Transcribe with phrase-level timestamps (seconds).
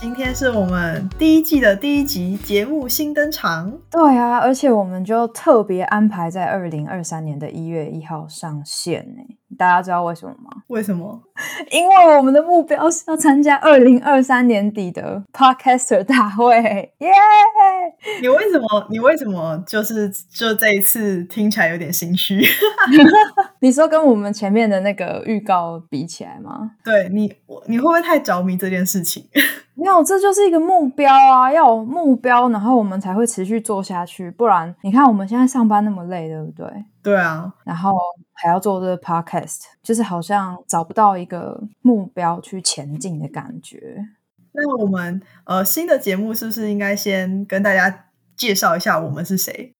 [0.00, 3.70] 今天是我们第一季的第一集节目新登场。
[3.90, 9.22] 对啊，而且我们就特别安排在二零二三年的一月一号上线呢。
[9.58, 10.62] 大家知道为什么吗？
[10.68, 11.20] 为什么？
[11.70, 16.56] 因为我们的目标是要参加二零二三年底的 Podcaster 大会，
[17.00, 17.10] 耶、
[18.22, 18.86] 你为什么？
[18.88, 22.40] 你为什么就是就这一次听起来有点心虚？
[23.60, 26.72] 你说跟我们前面的那个预告比起来吗？
[26.84, 29.28] 对你，我你会不会太着迷这件事情？
[29.74, 34.30] 没有，这就是一个目标啊，要有目标，然后我们才会持续做下去。
[34.30, 36.66] 不然，你看我们现在上班那么累，对不对？
[37.02, 37.92] 对啊，然后
[38.34, 44.06] 还要做这个 podcast，就是好像找不到一个目标去前进的感觉。
[44.52, 48.06] 那我们呃新的节目是不是应该先跟大家
[48.36, 49.74] 介绍一下我们是谁？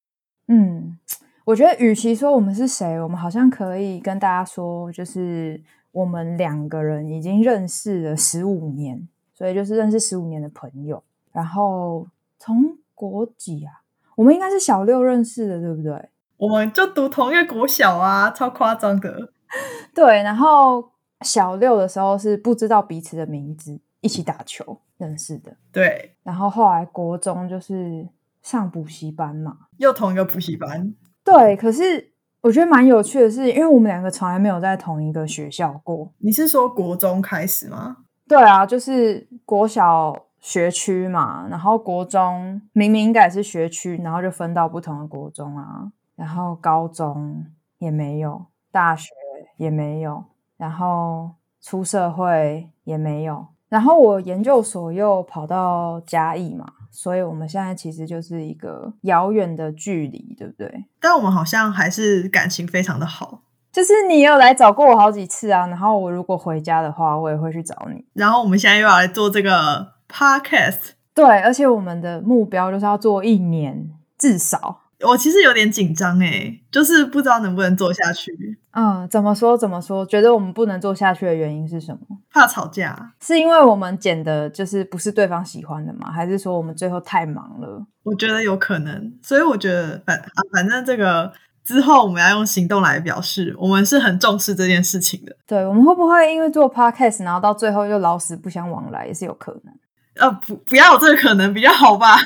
[0.49, 0.97] 嗯，
[1.45, 5.61] 我觉得与其说我们是谁，我们好像可以跟大家说，就是
[5.91, 11.03] 我们两个人已经认识了十五年，所以就是认识十五年的朋友。
[11.33, 12.07] 然后
[12.39, 13.83] 从国几啊？
[14.17, 16.11] 我们应该是小六认识的，对不对？
[16.37, 19.33] 我们就读同一个国小啊，超夸张的。
[19.95, 20.91] 对，然后
[21.23, 25.57] 小六的时候是不知道彼此的名字，一起打球认识的。
[25.73, 28.07] 对，然后后来国中就是
[28.43, 29.57] 上补习班嘛。
[29.79, 30.95] 又同一个补习班。
[31.33, 36.11] 对，可是我觉得蛮有趣的是，因为我们两个从来没有在同一个学校过。
[36.19, 37.99] 你是说国中开始吗？
[38.27, 45.93] 对啊，就是国小学区嘛，然后国中明明应该也是学区，然后就分到不同的国中啊。
[46.17, 47.47] 然后高中
[47.79, 49.11] 也没有，大学
[49.57, 50.25] 也没有，
[50.57, 51.31] 然后
[51.63, 60.85] 出社会也没有，然后我研究所又跑到嘉义嘛，所以我们现在其实就是一个遥远的距离，对不对？
[61.01, 63.43] 但我们好像还是感情非常的好。
[63.73, 68.05] 就是你有来找过我好几次啊，然后我如果回家的话，我也会去找你。
[68.15, 74.80] 然后我们现在又要来做这个 podcast，对，而且我们的目标就是要做一年至少。
[75.09, 80.05] 我其实有点紧张诶，就是不知道能不能做下去，嗯，怎么说怎么说？
[80.05, 82.19] 觉得我们不能做下去的原因是什么？
[82.33, 83.13] 怕吵架。
[83.21, 86.11] 是因为我们剪的就是不是对方喜欢的吗？
[86.13, 87.87] 还是说我们最后太忙了？
[88.03, 91.33] 我觉得有可能，所以我觉得反啊，反正这个
[91.65, 95.35] 之后我们要用行动来表示，我们是很重视这件事情的。
[95.47, 99.75] 对，我们会不会因为做 podcast，然后到最后又老死不相往来，也是有可能。
[100.17, 102.17] 呃，不，不要有这个可能比较好吧。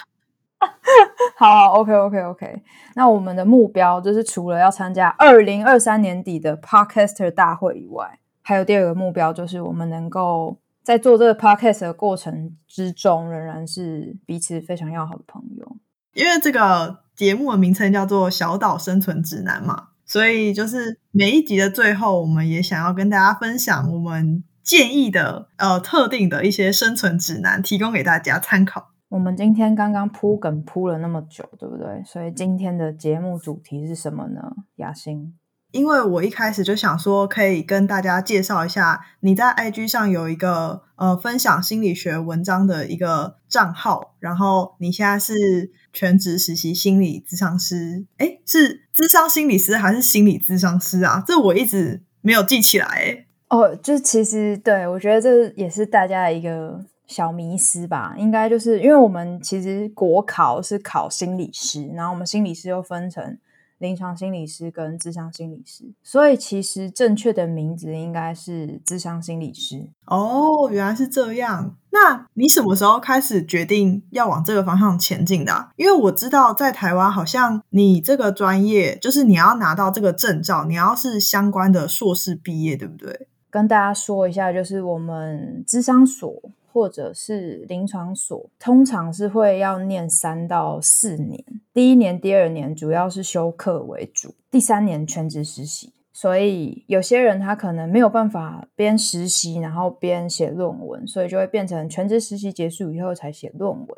[1.36, 2.62] 好好，OK，OK，OK。
[2.94, 15.76] 那我们的目标就是除了要参加二零二三年底的 Podcaster 大会以外，还有第二个目标就是我们能够在做这个 Podcast 的过程之中，仍然是彼此非常要好的朋友。
[16.12, 28.90] 因为这个节目的名称叫做《小岛生存指南》嘛，所以就是每一集的最后，我们也想要跟大家分享我们建议的呃特定的一些生存指南，提供给大家参考。
[29.14, 32.02] 我们今天刚刚铺梗铺了那么久，对不对？
[32.04, 34.56] 所以今天的节目主题是什么呢？
[34.74, 35.32] 雅欣，
[35.70, 51.22] 因为我一开始就想说，可以跟大家介绍一下，你在 IG 上有一个呃分享心理学文章的一个账号，然后你现在是全职实习心理咨商师，诶，是咨商心理师还是心理咨商师啊？
[51.24, 53.26] 这我一直没有记起来，诶。
[53.48, 56.84] 哦，就其实对我觉得这也是大家的一个。
[57.06, 63.38] 小迷思吧，应该就是因为我们其实国考是考心理师，然后我们心理师又分成
[63.78, 69.88] 临床心理师跟智商心理师，所以其实正确的名字应该是智商心理师。
[70.06, 71.76] 哦，原来是这样。
[71.90, 75.70] 那你什么时候开始决定要往这个方向前进的、啊？
[75.76, 83.28] 因为我知道在台湾好像你这个专业就是你要拿到这个证照，你要是相关的硕士毕业，对不对？
[83.50, 86.32] 跟大家说一下，就是我们智商所。
[86.74, 91.44] 或者是临床所，通常是会要念三到四年。
[91.72, 95.92] 第一年、第二年主要是修课为主，第三年全职实习。
[96.12, 103.88] 所以有些人他可能没有办法边实习然后边写论文，所以就会变成全职实习结束以后才写论文。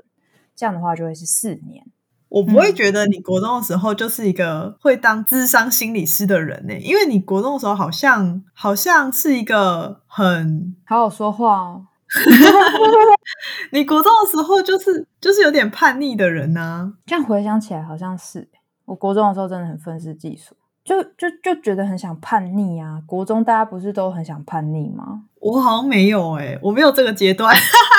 [0.54, 1.82] 这样的话就会是四年。
[2.28, 11.86] 我不会觉得你国中的时候就是一个会当智商心理师的人呢、欸，因为你国中的时候好像好像是一个很好好说话哦。
[13.72, 16.92] 你国中的时候就是就是有点叛逆的人呐、啊。
[17.06, 18.48] 这样回想起来好像是，
[18.84, 20.54] 我国中的时候真的很愤世嫉俗。
[20.84, 23.02] 就就就觉得很想叛逆啊！
[23.06, 25.22] 国中大家不是都很想叛逆吗？
[25.40, 27.52] 我好像没有哎、我没有这个阶段，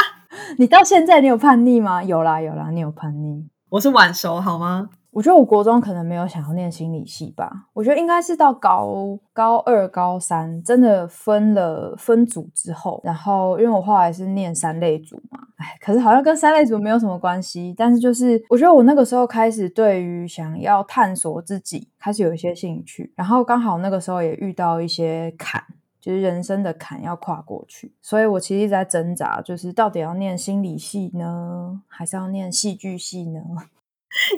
[0.58, 2.02] 你到现在你有叛逆吗？
[2.02, 3.46] 有啦有啦，你有叛逆。
[3.72, 4.88] 我是晚熟好吗？
[5.18, 25.64] 我觉得我国中可能没有想要念心理系吧，我觉得应该是到高高二、高三真的分了分组之后，然后因为我后来是念三类组嘛，哎，可是好像跟三类组没有什么关系，但是就是我觉得我那个时候开始对于想要探索自己开始有一些兴趣，然后刚好那个时候也遇到一些坎。
[26.00, 33.42] 就是人生的坎要跨过去，所以我其实一直在挣扎，就是到底要念心理系呢，还是要念戏剧系呢？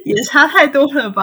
[0.06, 1.22] 也差太多了吧？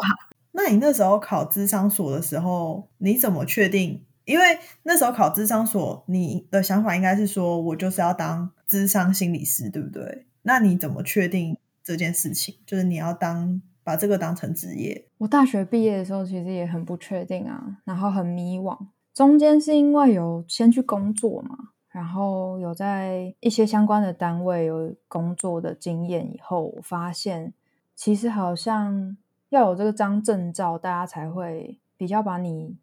[0.52, 4.04] 那你那时候考智商所的时候，你怎么确定？
[4.24, 10.26] 因为那时候考智商所，你的想法应该是说我就是要当智商心理师，对不对？
[10.42, 12.56] 那你怎么确定这件事情？
[12.66, 15.06] 就是你要当把这个当成职业？
[15.18, 18.76] 我大学毕业的时候其实也很不确定啊，然后很迷惘。
[19.14, 21.56] 中间是因为有先去工作嘛，
[21.90, 27.54] 然后有在一些相关的单位有工作的经验以后，我发现
[27.96, 29.16] 其实好像
[29.48, 32.76] 要有这个张证照，大家才会比较把你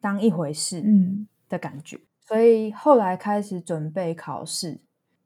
[0.00, 2.00] 当一回事嗯，的感觉。
[2.26, 4.80] 所以后来开始准备考试，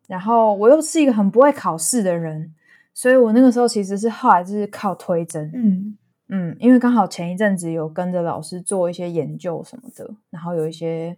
[0.06, 2.52] 然后我又是一个很不会考试的人，
[2.92, 5.96] 所以我那个时候其实是后来就是靠推甄，嗯。
[6.30, 11.16] 嗯，因为刚好前一阵子有跟着老师做一些研究什么的，然后有一些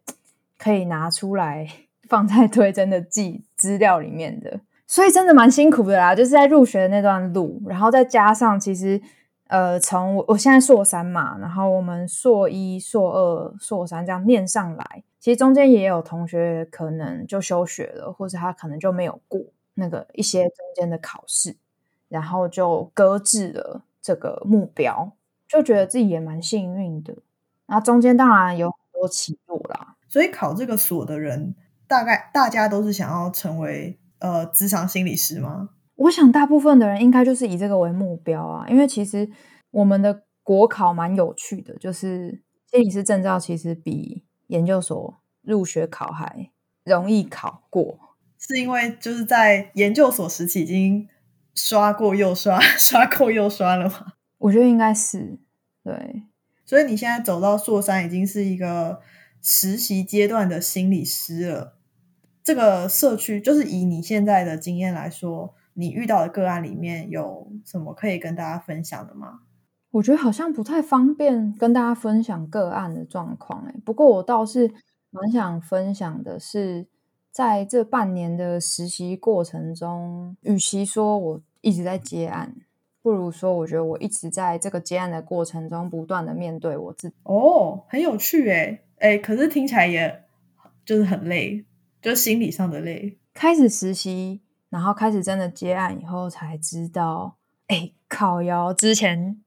[0.56, 1.66] 可以拿出来
[2.08, 6.12] 放在推甄的记资料里面的，所以真的蛮辛苦的啦。
[6.16, 9.00] 就是在入学的那段路，然后再加上其实
[9.46, 19.40] 呃，从我我现在硕三嘛，然后我们硕一、硕二、硕三这样念上来，其实中间也有同学可能就休学了，或者他可能就没有过
[19.74, 21.56] 那个一些中间的考试，
[22.08, 23.82] 然后就搁置了。
[24.02, 25.12] 这个目标，
[25.46, 27.14] 就觉得自己也蛮幸运的。
[27.66, 31.54] 然后中间当然有很多起落啦，所以考这个所的人，
[31.86, 35.70] 大概大家都是想要成为呃职场心理师吗？
[35.96, 39.28] 我想大部分的人应该就是以这个为目标啊，因为其实
[39.70, 46.50] 我们的国考蛮有趣的，就是心理师证照其实比研究所入学考还
[46.84, 47.98] 容易考过，
[48.38, 51.08] 是因为就是在研究所时期已经。
[51.52, 54.12] 刷过又刷， 刷过又刷了吗？
[54.38, 55.40] 我觉得应该是
[55.82, 56.22] 对。
[56.64, 59.00] 所以你现在走到硕山，已经是一个
[59.42, 61.79] 实习阶段的心理师了。
[62.50, 69.42] 这个社区，就是以你现在的经验来说，你遇到的个案里面有什么可以跟大家分享的吗？
[69.92, 74.72] 我觉得好像不太方便跟大家分享个案的状况，哎，不过我倒是
[75.10, 76.88] 蛮想分享的是。
[77.32, 82.56] 在这半年的实习过程中，与其说我一直在接案，
[83.02, 87.14] 不如说我觉得我一直在这个接案的过程中，不断的面对我自己。
[87.22, 90.24] 哦，很有趣诶诶，可是听起来也
[90.84, 91.64] 就是很累，
[92.00, 93.18] 就心理上的累。
[93.34, 97.36] 开始实习，然后开始真的接案以后，才知道，
[97.68, 99.40] 哎，靠腰之前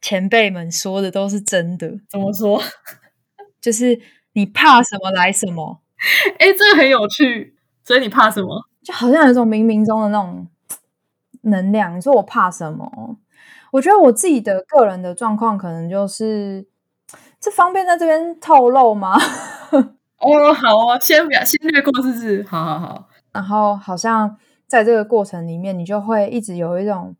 [0.00, 1.98] 前辈们说的都是真的。
[2.08, 2.62] 怎么说？
[3.60, 4.00] 就是
[4.34, 5.82] 你怕什么来什么。
[6.38, 8.68] 哎，这个很有趣，所以你怕什么？
[8.82, 10.46] 就好像有一种冥冥中的那种
[11.42, 11.96] 能量。
[11.96, 13.18] 你说我怕什么？
[13.72, 16.66] 我觉得我自己的个人的状况，可能就是
[17.40, 19.18] 这方便在这边透露吗？
[20.18, 22.42] 哦，好哦，先不要，先略过，是不是？
[22.44, 23.08] 好好好。
[23.32, 27.14] 然后好像在这个过程里面，你就会一直有一种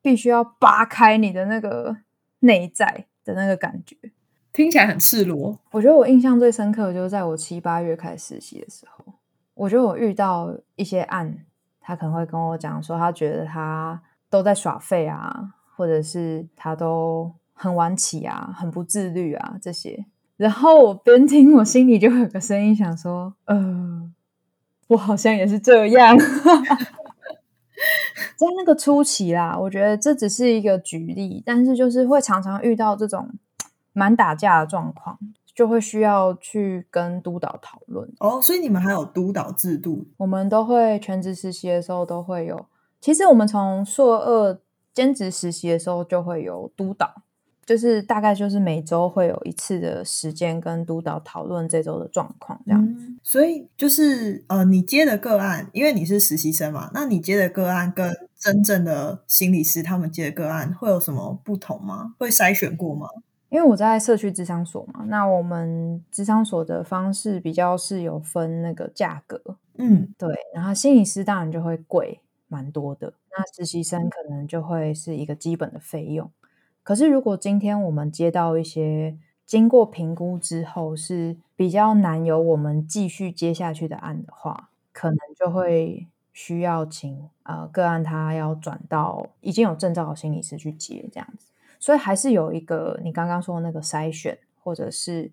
[0.00, 1.96] 必须要扒开你的那个
[2.40, 3.96] 内在的那个感觉。
[4.52, 5.58] 听起来很赤裸。
[5.70, 9.14] 我觉得我印象最深刻的就是在我七八月开始实习的时候，
[9.54, 11.38] 我觉得我遇到一些案，
[11.80, 20.04] 他可能会跟我讲说，他觉得他都在耍废啊，或者是他都很晚起啊，很不自律啊这些。
[20.42, 24.10] 然后我边听，我心里就会有个声音想说，呃，
[24.88, 26.18] 我好像也是这样。
[28.36, 33.30] 在那个初期啦，我觉得这只是一个举例，但是就是会常常遇到这种。
[33.94, 35.18] 蛮打架的状况，
[35.54, 38.40] 就会需要去跟督导讨论哦。
[38.40, 40.06] 所以你们还有督导制度？
[40.16, 42.64] 我们都会全职实习的时候都会有。
[43.02, 44.58] 其实我们从硕二
[44.94, 47.20] 兼职实习的时候就会有督导，
[47.64, 53.06] 就是大概就是每周会有一次的时间跟督导讨论这周的状况这样子。
[53.06, 62.14] 嗯、所以就是呃，你接的个案，因为你是实习生嘛，那你接的个案跟真正的心理师他们接的个案会有什么不同吗？
[62.18, 63.06] 会筛选过吗？
[63.48, 69.38] 因为我在社区智商所嘛，那我们智商所的方式比较是有分那个价格，
[69.76, 76.30] 嗯，对，然后心理师当然就会贵蛮多的，那实习生可能就会是一个基本的费用。
[76.82, 91.46] 可是如果今天我们接到一些经过评估之后是比较难由我们继续接下去的案的话，可能就会需要请呃个案他要转到已经有证照的心理师去接这样子，
[91.78, 95.30] 所以还是有一个你刚刚说的那个筛选或者是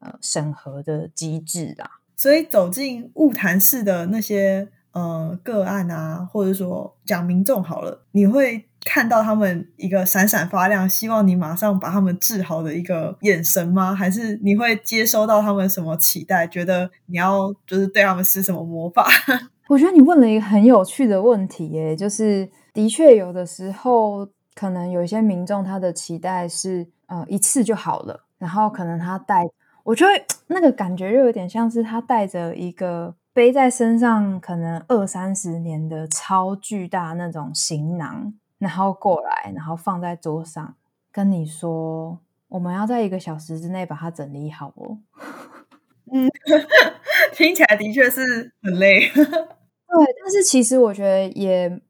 [0.00, 2.00] 呃审核的机制啦。
[2.16, 8.64] 所以走进物谈室的那些呃个案啊，或者说讲民众好了，你会。
[8.90, 13.94] 看到他们一个闪闪发亮，希望你马上把他们治好的一个眼神吗？
[13.94, 16.46] 还是你会接收到他们什么期待？
[16.46, 19.06] 觉得你要就是对他们施什么魔法？
[19.68, 29.44] 我觉得你问了一个很有趣的问题，耶，就是的确有的时候可能有一些民众他的期待是呃一次就好了，然后可能他带，
[29.84, 38.32] 我觉得那个感觉又有点像是他带着一个背在身上可能二三十年的超巨大那种行囊。
[38.58, 40.74] 然后过来，然后放在桌上，
[41.12, 44.98] 跟你说，我们要在一个小时之内把它整理好哦。
[46.12, 46.28] 嗯，
[47.34, 49.08] 听起来的确是很累。
[49.14, 51.80] 对，但是其实我觉得也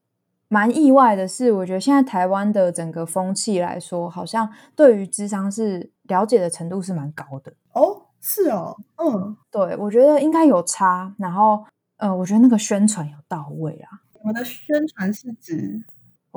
[0.48, 7.52] 蛮意外的是，我觉得现在台湾的整个风气来说，好像对于智商是了解的程度是蛮高的。
[7.72, 11.14] 哦，是哦，嗯，对，我觉得应该有差。
[11.18, 11.64] 然后，
[11.98, 14.00] 呃，我觉得那个宣传有到位啊。
[14.24, 15.84] 我的宣传是指。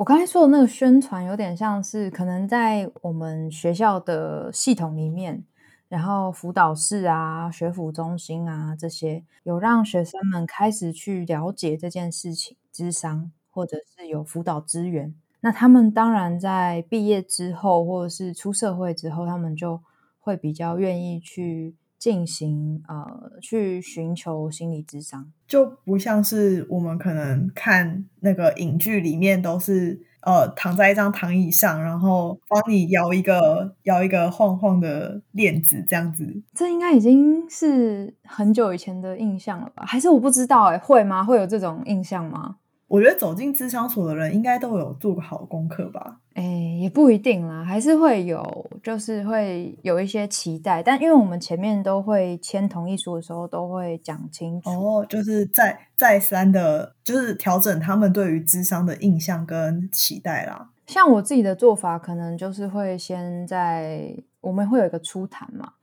[0.02, 5.44] 我刚才说的那个宣传，有点像是可能在我们学校的系统里面，
[5.88, 15.14] 然后辅导室啊、学府中心啊这些，有让学生们开始去了解这件事情，智商或者是有辅导资源。
[15.38, 19.80] 那他们当然在毕业之后，或者是出社会之后，他们就
[20.18, 21.76] 会比较愿意去。
[22.02, 36.42] 进行呃，去寻求心理智商，就不像是我们可能看那个影剧里面都是呃躺在一张躺椅上，然后帮你摇一个摇一个晃晃的链子这样子。
[36.52, 39.84] 这应该已经是很久以前的印象了吧？
[39.86, 41.22] 还是我不知道哎，会吗？
[41.22, 42.56] 会有这种印象吗？
[42.88, 46.18] 我觉得走进智商所的人应该都有做个好功课吧？
[46.34, 46.42] 哎，
[46.82, 50.82] 也不一定啦，还是会有，就是会有一些期待。
[50.82, 60.70] 但因为我们前面都会签同意书的时候，都会讲清楚哦，就是再再三的，就是调整他们对于智商的印象跟期待啦。
[60.86, 65.74] 像我自己的做法，可能就是会先在我们会有一个初谈嘛。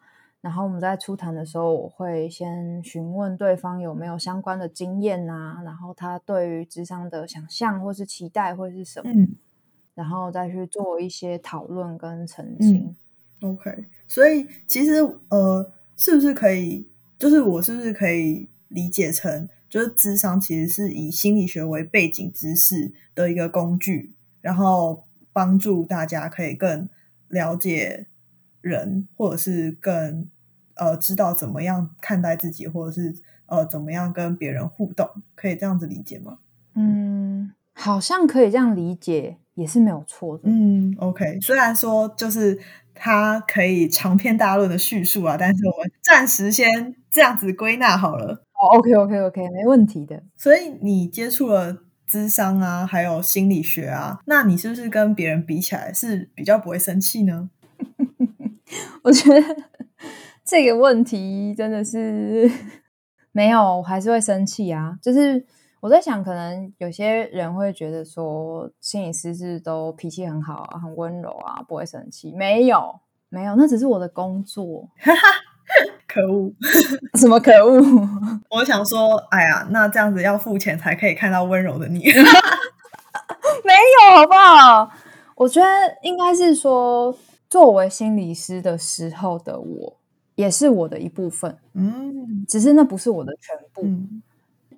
[0.42, 9.12] 然后我们在初谈的时候，我会先询问对方有没有相关的经验啊，然后他对于智商的想象或是期待会是什么，
[10.00, 12.96] 然后再去做一些讨论跟澄清。
[13.42, 16.88] OK，所以其实呃，是不是可以，
[17.18, 25.04] 就是我是不是可以理解成，就是智商其实是以心理学为背景知识的一个工具，然后
[25.34, 26.88] 帮助大家可以更
[27.28, 28.08] 了解。
[28.62, 30.28] 人，或者是更
[30.76, 33.16] 呃，知道怎么样看待自己，或者是
[33.46, 36.40] 呃，怎么样跟别人互动，可以这样子理解吗？
[36.74, 40.44] 嗯，好像可以这样理解，也是没有错的。
[40.46, 42.58] 嗯，OK，虽然说就是
[42.96, 48.46] 它可以长篇大论的叙述啊，但是我们暂时先这样子归纳好了。
[48.54, 50.24] 哦，OK，OK，OK，没问题的。
[50.38, 57.50] 所以你接触了智商啊，还有心理学啊，那你是不是跟别人比起来是比较不会生气呢？
[59.04, 59.56] 我觉得
[60.46, 62.50] 这个问题真的是
[63.32, 64.98] 没有，我还是会生气啊。
[65.02, 65.46] 就是
[65.80, 72.32] 我在想，可能有些人会觉得说，心理师是都脾气很好啊，很温柔啊，不会生气。
[72.34, 74.90] 没有，没有，那只是我的工作。
[76.08, 76.52] 可恶！
[77.20, 77.80] 什么可恶？
[78.50, 82.00] 我想说，哎呀，那这样子要付钱才可以看到温柔的你。
[83.64, 83.74] 没
[84.12, 84.90] 有，好不好？
[85.36, 85.68] 我觉得
[86.04, 87.16] 应该是说。
[87.50, 89.98] 作为心理师的时候的我，
[90.36, 91.58] 也是我的一部分。
[91.74, 93.82] 嗯，只是那不是我的全部。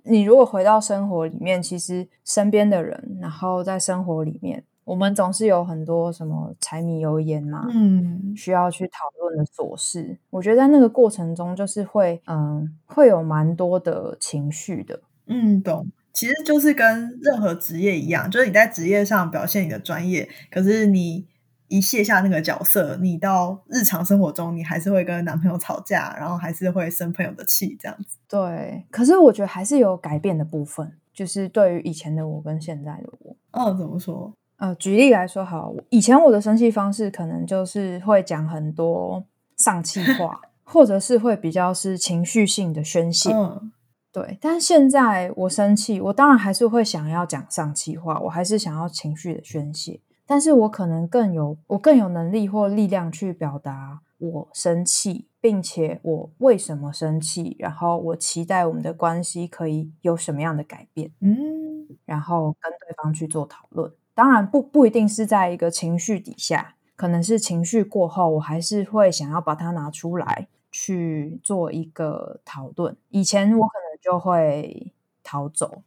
[0.03, 10.17] 你如果回到生活里面，其实身边的人，然后在生活里面，我们总是有很多什么柴米油盐嘛，嗯，需要去讨论的琐事。
[10.29, 15.01] 我觉得在那个过程中，就是会，嗯，会有蛮多的情绪的。
[15.27, 15.87] 嗯，懂。
[16.13, 21.25] 其实就是跟任何职业一样，就是你在职业上表现你的专业，可是你。
[21.71, 28.17] 一卸下那个角色，你到日常生活中，你还是会跟男朋友吵架，然后还是会生朋友的气，这样子。
[28.27, 33.35] 对，可是我觉得还是有改变的部分，就是对于以前的我跟现在的我。
[33.51, 34.33] 嗯，怎么说？
[34.57, 39.23] 呃，举例来说，好，以前我的生气方式可能就是会讲很多
[39.55, 43.31] 丧气话， 或者是会比较是情绪性的宣泄。
[43.31, 43.71] 嗯，
[44.11, 44.37] 对。
[44.41, 50.01] 但现在我生气，我当然还是会想要讲丧气话，我还是想要情绪的宣泄。
[50.31, 63.91] 但是我可能更有，我更有能力或力量去表达我生气，并且我为什么生气，然后我期待我们的关系可以有什么样的改变，嗯，然后跟对方去做讨论。
[64.13, 72.95] 当然不不一定是在一个情绪底下，可能是情绪过后，我还是会想要把它拿出来去做一个讨论。
[73.09, 75.83] 以前我可能就会逃走。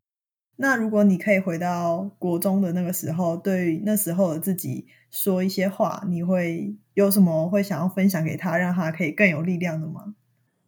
[0.57, 10.15] 那如果你可以回到国中的那个时候，对那时候的自己说一些话，你会有什么会想要分享给他，让他可以更有力量的吗？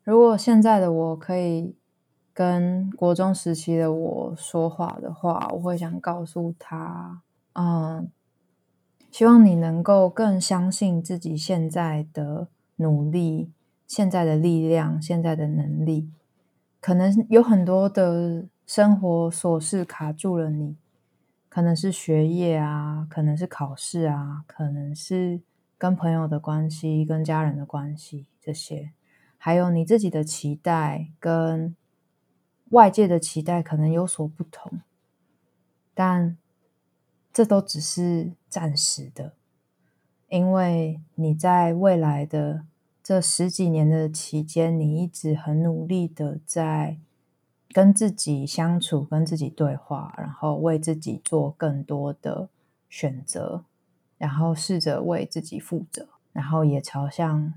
[0.03, 1.77] 如果现在的我可以
[2.35, 8.11] 跟国中时期的我说话的话，我会想告诉他，嗯，
[9.13, 13.53] 希望你能够更相信自己现在的努力、
[13.87, 16.11] 现在的力量、现在的能力，
[16.81, 18.47] 可能有很多的。
[18.67, 20.77] 生活琐事卡住了你，
[21.49, 25.41] 可能是学业啊，可能是考试啊，可能是
[25.79, 28.91] 跟朋友的关系、跟家人的关系这些，
[29.39, 31.77] 还有你自己的期待跟
[32.71, 34.81] 外界的期待可能有所不同，
[35.95, 36.37] 但
[37.33, 39.35] 这都只是暂时的，
[40.29, 42.65] 因为你在未来的
[43.01, 46.99] 这十几年的期间，你一直很努力的在。
[47.77, 52.49] 跟自己相处，跟自己对话，然后为自己做更多的
[52.89, 53.65] 选择，
[54.17, 57.53] 然后试着为自己负责，然后也朝向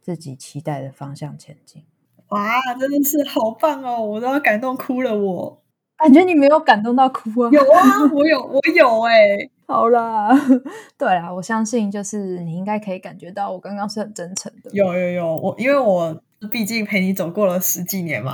[0.00, 1.84] 自己期待的方向前进。
[2.28, 4.02] 哇，真的是好棒哦！
[4.02, 5.14] 我都要感动哭了。
[5.14, 5.60] 我
[5.98, 7.50] 感觉你没有感动到哭啊？
[7.52, 9.50] 有啊，我有，我有哎。
[9.68, 10.30] 好啦，
[10.96, 14.70] 对啦，我相信就是你应该可以感觉到我刚刚是很真诚的。
[14.72, 16.22] 有有有，我因为我。
[16.50, 18.32] 毕竟陪你走过了十几年嘛，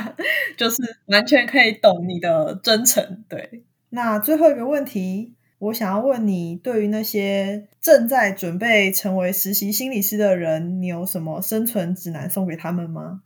[0.58, 3.24] 就是完全可以懂你的真诚。
[3.28, 13.22] 对，那最后一个问题，我想要问你，对于那些正在准备成为实习心理师的人，你有什么生存指南送给他们吗？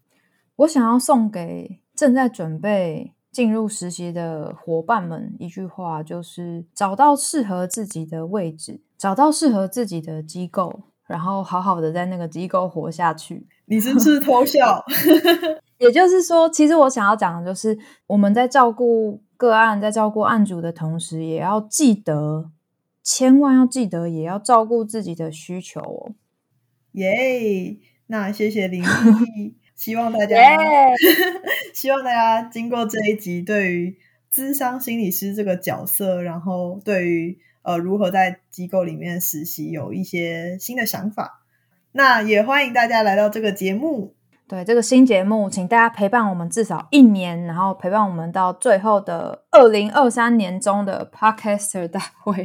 [0.57, 10.85] 我想要送给正在准备进入实习的伙伴们一句话，就是找到适合自己的位置，找到适合自己的机构。
[11.11, 13.45] 然后好好的在那个机构活下去。
[13.65, 14.85] 你是不是偷笑？
[15.79, 22.53] 也就是说，其实我想要讲的就是，我们在照顾个案、在照顾案主的同时，也要记得，
[23.03, 26.15] 千万要记得，也要照顾自己的需求哦。
[26.93, 27.77] 耶！
[28.07, 28.83] 那谢谢林
[29.37, 30.37] 毅，希望大家，
[31.75, 33.99] 希望大家经过这一集，对于
[34.31, 37.39] 智商心理师这个角色，然后对于。
[37.63, 41.45] 呃，如何在机构里面实习，有一些新的想法。
[41.93, 44.15] 那也欢迎大家来到这个节目。
[44.51, 52.35] 对这个新节目，请大家陪伴我们至少一年，然后陪伴我们到最后的二零二三年中的 Podcaster 大会。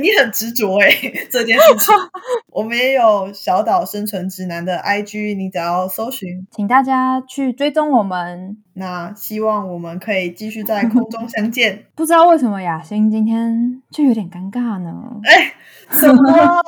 [0.00, 0.90] 你很执着哎，
[1.30, 1.94] 这件事情。
[2.48, 8.56] 我们也有小岛生存指南的 IG，你只要搜寻，请大家去追踪我们。
[8.72, 11.84] 那希望我们可以继续在空中相见。
[11.94, 15.20] 不知道为什么雅欣今天就有点尴尬呢？
[15.24, 15.52] 哎，
[15.90, 16.62] 什么？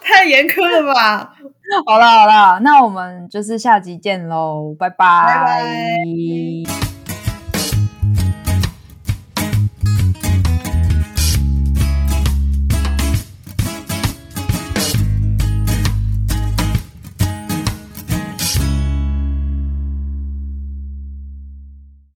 [0.00, 1.34] 太严苛了吧？
[1.86, 5.60] 好了好了，那我们就是下集见喽，拜拜。